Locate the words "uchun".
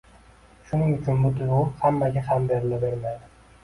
0.95-1.21